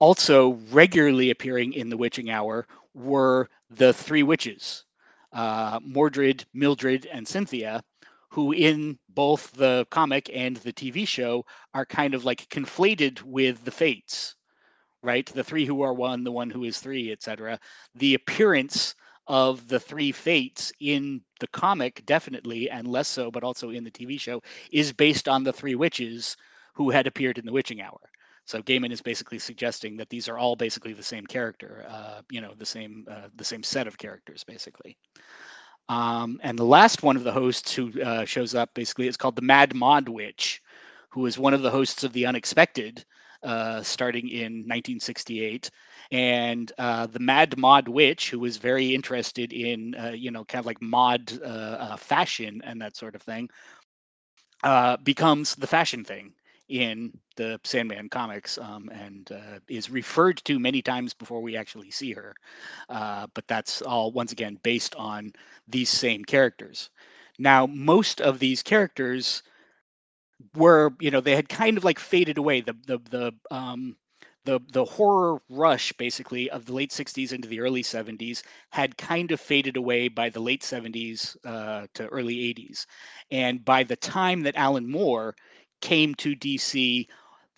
[0.00, 4.84] also, regularly appearing in the Witching Hour were the three witches,
[5.32, 7.82] uh, Mordred, Mildred, and Cynthia,
[8.30, 13.64] who in both the comic and the TV show are kind of like conflated with
[13.64, 14.36] the fates,
[15.02, 15.26] right?
[15.26, 17.58] The three who are one, the one who is three, etc.
[17.94, 18.94] The appearance
[19.26, 23.90] of the three fates in the comic, definitely, and less so, but also in the
[23.90, 26.36] TV show, is based on the three witches
[26.74, 28.00] who had appeared in the Witching Hour.
[28.46, 32.40] So Gaiman is basically suggesting that these are all basically the same character, uh, you
[32.40, 34.96] know, the same uh, the same set of characters, basically.
[35.88, 39.36] Um, and the last one of the hosts who uh, shows up basically is called
[39.36, 40.62] the Mad Mod Witch,
[41.08, 43.04] who is one of the hosts of The Unexpected,
[43.42, 45.70] uh, starting in 1968.
[46.10, 50.60] And uh, the Mad Mod Witch, who was very interested in, uh, you know, kind
[50.60, 53.48] of like mod uh, uh, fashion and that sort of thing,
[55.04, 56.32] becomes the fashion thing
[56.68, 61.90] in the Sandman comics um, and uh, is referred to many times before we actually
[61.90, 62.34] see her.
[62.88, 65.32] Uh, but that's all, once again, based on
[65.66, 66.90] these same characters.
[67.38, 69.42] Now, most of these characters
[70.54, 72.60] were, you know, they had kind of like faded away.
[72.60, 73.96] The the the um,
[74.44, 79.30] the the horror rush basically of the late 60s into the early 70s had kind
[79.30, 82.86] of faded away by the late 70s uh, to early 80s
[83.30, 85.34] and by the time that alan moore
[85.80, 87.06] came to DC,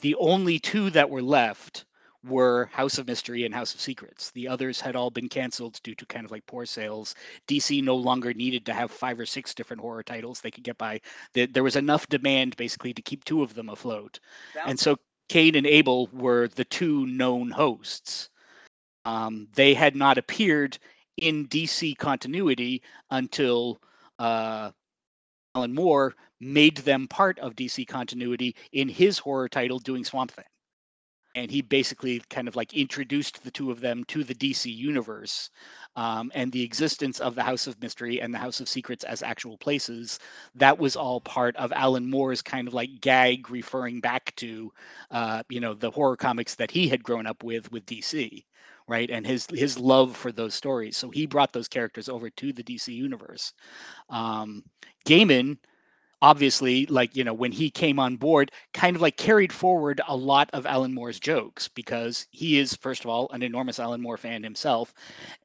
[0.00, 1.85] the only two that were left
[2.24, 4.30] were House of Mystery and House of Secrets.
[4.33, 7.14] The others had all been canceled due to kind of like poor sales.
[7.48, 10.76] DC no longer needed to have five or six different horror titles they could get
[10.76, 11.00] by.
[11.33, 14.20] There was enough demand basically to keep two of them afloat.
[14.66, 14.96] And so
[15.28, 18.28] Cain and Abel were the two known hosts.
[19.04, 20.78] Um, they had not appeared
[21.16, 23.80] in DC continuity until
[24.18, 24.72] uh,
[25.54, 30.44] Alan Moore made them part of DC continuity in his horror title doing Swamp Thing.
[31.37, 35.48] And he basically kind of like introduced the two of them to the DC universe
[35.94, 39.22] um, and the existence of the House of Mystery and the House of Secrets as
[39.22, 40.18] actual places.
[40.57, 44.72] That was all part of Alan Moore's kind of like gag referring back to,
[45.12, 48.44] uh, you know, the horror comics that he had grown up with with DC
[48.88, 52.53] right and his his love for those stories so he brought those characters over to
[52.53, 53.53] the dc universe
[54.09, 54.62] um
[55.07, 55.57] gaiman
[56.22, 60.16] obviously like you know when he came on board kind of like carried forward a
[60.16, 64.16] lot of alan moore's jokes because he is first of all an enormous alan moore
[64.18, 64.92] fan himself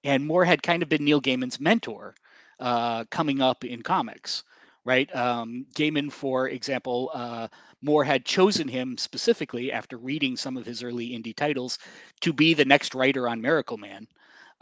[0.03, 2.15] and moore had kind of been neil gaiman's mentor
[2.59, 4.43] uh, coming up in comics
[4.85, 5.13] right?
[5.15, 7.47] Um, gaiman for example uh,
[7.81, 11.77] moore had chosen him specifically after reading some of his early indie titles
[12.21, 14.07] to be the next writer on miracle man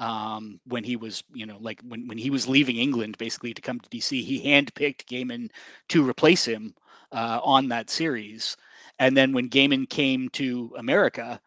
[0.04, 3.62] um, when he was, you know, like when, when he was leaving England basically to
[3.62, 5.50] come to DC, he handpicked Gaiman
[5.89, 6.76] to replace him
[7.12, 8.58] uh, on that series.
[9.00, 11.39] And then when Gaiman came to America,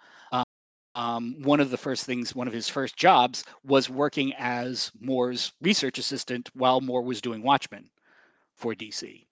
[0.97, 5.53] um, one of the first things, one of his first jobs was working as Moore's
[5.61, 7.91] research assistant while Moore was doing Watchmen
[8.55, 9.27] for DC.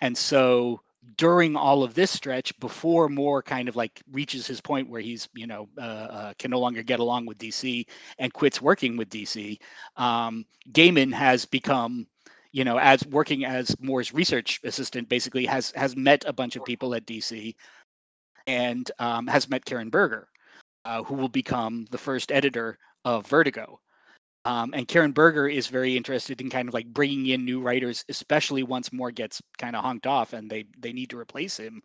[0.00, 0.80] And so
[1.16, 5.28] during all of this stretch before Moore kind of like reaches his point where he's
[5.34, 7.86] you know uh, uh, can no longer get along with DC
[8.18, 9.58] and quits working with DC,
[9.96, 12.06] um, Gaiman has become
[12.52, 16.64] you know as working as Moore's research assistant basically has has met a bunch of
[16.64, 17.54] people at DC
[18.46, 20.28] and um, has met Karen Berger,
[20.84, 23.80] uh, who will become the first editor of Vertigo.
[24.46, 28.04] Um, and Karen Berger is very interested in kind of like bringing in new writers,
[28.08, 31.82] especially once Moore gets kind of honked off and they they need to replace him.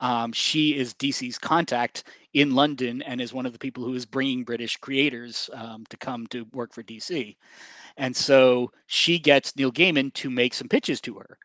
[0.00, 4.06] Um, she is DC's contact in London and is one of the people who is
[4.06, 7.36] bringing British creators um, to come to work for DC.
[7.96, 11.38] And so she gets Neil Gaiman to make some pitches to her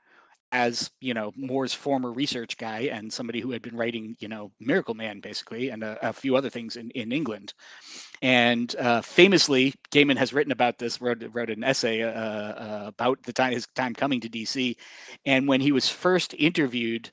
[0.52, 4.52] as you know Moore's former research guy and somebody who had been writing you know
[4.60, 7.54] Miracle Man basically and a, a few other things in, in England.
[8.22, 13.24] And uh, famously, Gaiman has written about this, wrote, wrote an essay uh, uh, about
[13.24, 14.76] the time his time coming to DC.
[15.26, 17.10] And when he was first interviewed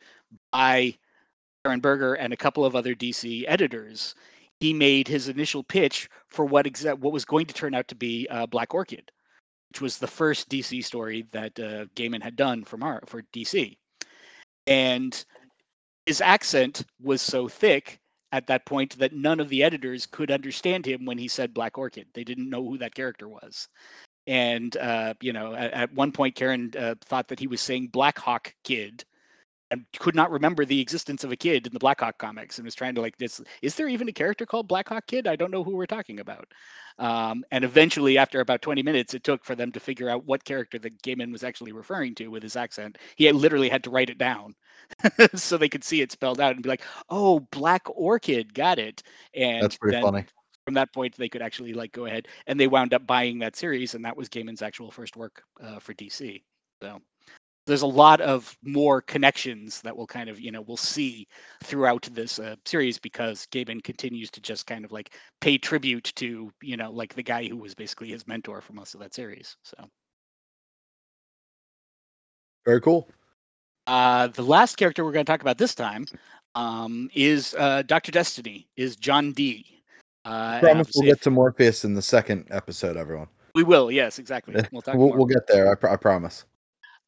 [0.52, 0.94] by
[1.64, 4.14] Karen Berger and a couple of other DC editors,
[4.60, 7.94] he made his initial pitch for what exa- what was going to turn out to
[7.94, 9.10] be uh, Black Orchid,
[9.70, 13.76] which was the first DC story that uh, Gaiman had done for Mar- for DC.
[14.66, 15.24] And
[16.06, 18.00] his accent was so thick
[18.32, 21.78] at that point that none of the editors could understand him when he said Black
[21.78, 22.06] Orchid.
[22.12, 23.68] They didn't know who that character was.
[24.26, 27.88] And, uh, you know, at, at, one point, Karen uh, thought that he was saying
[27.88, 29.04] Black Hawk Kid
[29.70, 32.74] and could not remember the existence of a kid in the Blackhawk comics and was
[32.74, 35.26] trying to like this is there even a character called Black Hawk Kid?
[35.26, 36.52] I don't know who we're talking about.
[36.98, 40.44] Um, and eventually, after about 20 minutes, it took for them to figure out what
[40.44, 42.98] character that Gaiman was actually referring to with his accent.
[43.16, 44.54] He literally had to write it down
[45.34, 49.02] so they could see it spelled out and be like, "Oh, Black Orchid, got it."
[49.34, 50.24] And that's pretty funny.
[50.64, 53.56] From that point, they could actually like go ahead, and they wound up buying that
[53.56, 56.42] series, and that was Gaiman's actual first work uh, for DC.
[56.82, 57.00] So
[57.68, 61.28] there's a lot of more connections that we'll kind of you know we'll see
[61.62, 66.50] throughout this uh, series because Gaiman continues to just kind of like pay tribute to
[66.62, 69.56] you know like the guy who was basically his mentor for most of that series.
[69.62, 69.76] So
[72.64, 73.08] very cool.
[73.86, 76.06] Uh, the last character we're going to talk about this time
[76.54, 79.64] um, is uh, Doctor Destiny, is John Dee
[80.26, 83.28] Uh, I promise we'll get to Morpheus in the second episode, everyone.
[83.54, 84.62] We will, yes, exactly.
[84.70, 84.96] We'll talk.
[84.96, 85.72] we'll, we'll, get there.
[85.72, 86.44] I, pr- I promise.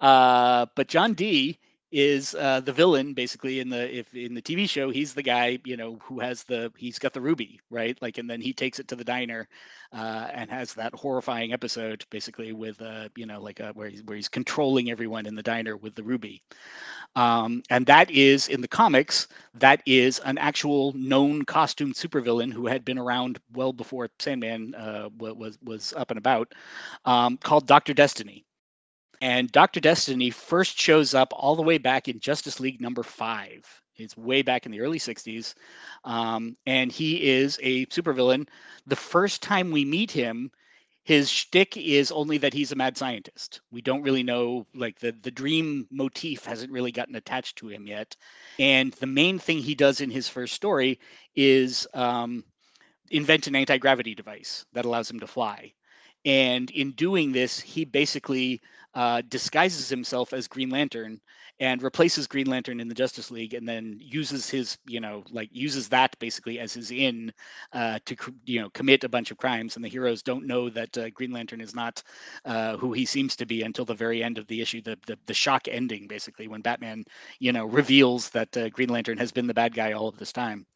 [0.01, 1.59] Uh, but John Dee
[1.93, 5.59] is uh, the villain basically in the if in the TV show he's the guy
[5.65, 8.01] you know who has the he's got the ruby right?
[8.01, 9.49] Like and then he takes it to the diner
[9.93, 14.05] uh, and has that horrifying episode basically with uh you know like uh, where he's
[14.05, 16.43] where he's controlling everyone in the diner with the ruby.
[17.17, 22.67] Um, and that is in the comics that is an actual known costumed supervillain who
[22.67, 26.53] had been around well before Sandman uh, was was up and about
[27.05, 28.45] um, called Doctor Destiny
[29.21, 29.81] and Dr.
[29.81, 33.65] Destiny first shows up all the way back in Justice League number five.
[33.97, 35.55] It's way back in the early 60s.
[36.05, 38.49] Um, and he is a supervillain.
[38.87, 40.51] The first time we meet him,
[41.03, 43.61] his shtick is only that he's a mad scientist.
[43.71, 47.87] We don't really know, like the the dream motif hasn't really gotten attached to him
[47.87, 48.17] yet.
[48.59, 50.99] And the main thing he does in his first story
[51.35, 52.45] is um,
[53.11, 55.73] invent an anti gravity device that allows him to fly.
[56.25, 58.61] And in doing this, he basically
[58.95, 61.21] uh, disguises himself as Green Lantern
[61.61, 65.51] and replaces Green Lantern in the Justice League, and then uses his, you know, like
[65.53, 67.33] uses that basically as his in
[67.73, 68.17] uh, to,
[68.47, 69.77] you know, commit a bunch of crimes.
[69.77, 72.03] And the heroes don't know that uh, Green Lantern is not
[72.47, 75.19] uh, who he seems to be until the very end of the issue, the the,
[75.27, 77.05] the shock ending, basically, when Batman,
[77.39, 80.33] you know, reveals that uh, Green Lantern has been the bad guy all of this
[80.33, 80.67] time.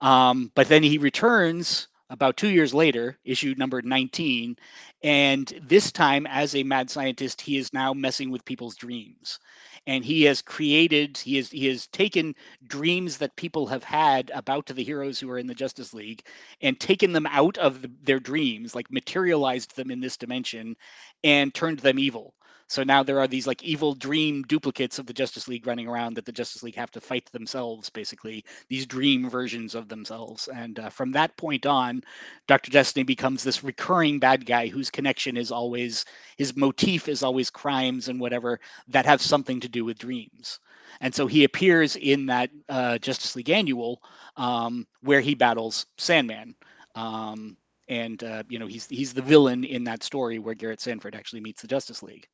[0.00, 4.56] Um, but then he returns about two years later, issue number 19.
[5.02, 9.38] And this time, as a mad scientist, he is now messing with people's dreams.
[9.86, 12.34] And he has created, he has he has taken
[12.66, 16.22] dreams that people have had about the heroes who are in the Justice League
[16.60, 20.76] and taken them out of the, their dreams, like materialized them in this dimension
[21.24, 22.34] and turned them evil.
[22.70, 26.14] So now there are these like evil dream duplicates of the Justice League running around
[26.14, 30.46] that the Justice League have to fight themselves, basically, these dream versions of themselves.
[30.46, 32.04] And uh, from that point on,
[32.46, 32.70] Dr.
[32.70, 36.04] Destiny becomes this recurring bad guy whose connection is always,
[36.36, 40.60] his motif is always crimes and whatever that have something to do with dreams.
[41.00, 44.00] And so he appears in that uh, Justice League annual
[44.36, 46.54] um, where he battles Sandman.
[46.94, 47.56] Um,
[47.90, 51.40] and uh, you know he's he's the villain in that story where Garrett Sanford actually
[51.42, 52.26] meets the Justice League.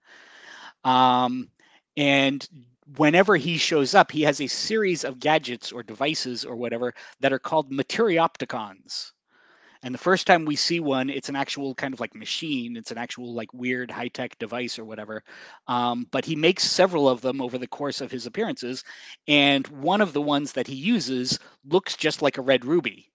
[0.84, 1.48] Um,
[1.96, 2.46] and
[2.98, 7.32] whenever he shows up, he has a series of gadgets or devices or whatever that
[7.32, 9.12] are called Materioptikons.
[9.82, 12.76] And the first time we see one, it's an actual kind of like machine.
[12.76, 15.22] It's an actual like weird high tech device or whatever.
[15.68, 18.84] Um, but he makes several of them over the course of his appearances.
[19.26, 23.10] And one of the ones that he uses looks just like a red ruby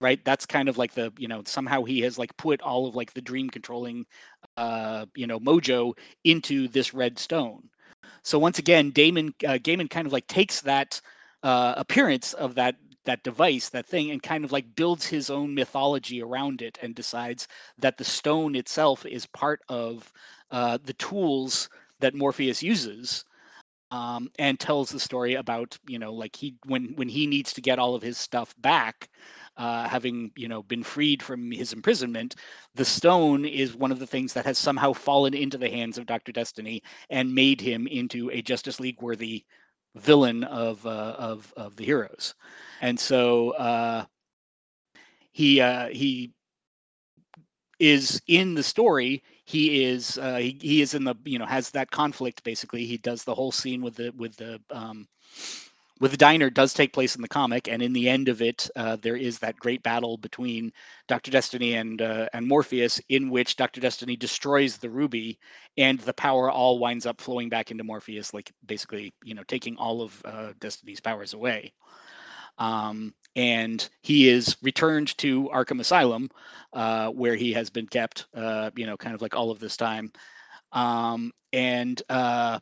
[0.00, 0.24] right?
[0.24, 3.12] That's kind of like the you know somehow he has like put all of like
[3.14, 4.06] the dream controlling
[4.56, 5.94] uh you know mojo
[6.24, 7.68] into this red stone.
[8.22, 11.00] So once again damon uh, Gaiman kind of like takes that
[11.42, 15.54] uh appearance of that that device, that thing, and kind of like builds his own
[15.54, 20.12] mythology around it, and decides that the stone itself is part of
[20.50, 21.70] uh, the tools
[22.00, 23.24] that Morpheus uses
[23.90, 27.60] um, and tells the story about you know like he when when he needs to
[27.60, 29.08] get all of his stuff back
[29.56, 32.36] uh, having you know been freed from his imprisonment
[32.74, 36.06] the stone is one of the things that has somehow fallen into the hands of
[36.06, 39.44] dr destiny and made him into a justice league worthy
[39.98, 42.34] villain of uh, of of the heroes.
[42.80, 44.04] And so uh,
[45.32, 46.32] he uh, he
[47.78, 51.70] is in the story he is uh, he, he is in the you know has
[51.72, 52.84] that conflict basically.
[52.84, 55.08] He does the whole scene with the with the um
[56.00, 58.68] with the diner does take place in the comic and in the end of it
[58.76, 60.72] uh, there is that great battle between
[61.08, 65.38] dr destiny and uh, and morpheus in which dr destiny destroys the ruby
[65.78, 69.76] and the power all winds up flowing back into morpheus like basically you know taking
[69.78, 71.72] all of uh, destiny's powers away
[72.58, 76.28] um, and he is returned to Arkham Asylum,
[76.72, 79.76] uh, where he has been kept, uh, you know, kind of like all of this
[79.76, 80.12] time.
[80.72, 82.58] Um, and uh,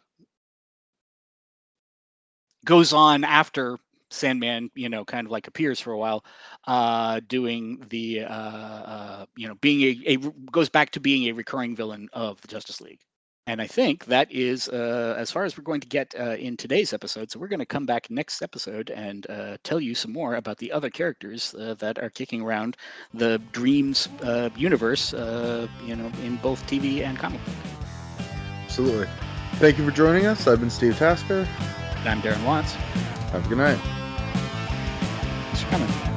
[2.64, 3.78] goes on after
[4.10, 6.24] Sandman, you know, kind of like appears for a while,
[6.66, 10.16] uh, doing the, uh, uh, you know, being a, a
[10.52, 13.00] goes back to being a recurring villain of the Justice League.
[13.48, 16.56] And I think that is uh, as far as we're going to get uh, in
[16.56, 17.30] today's episode.
[17.30, 20.58] So we're going to come back next episode and uh, tell you some more about
[20.58, 22.76] the other characters uh, that are kicking around
[23.14, 27.54] the Dreams uh, universe, uh, you know, in both TV and comic book.
[28.64, 29.08] Absolutely.
[29.54, 30.48] Thank you for joining us.
[30.48, 31.46] I've been Steve Tasker.
[31.98, 32.72] And I'm Darren Watts.
[32.72, 33.78] Have a good night.
[35.46, 36.15] Thanks for coming.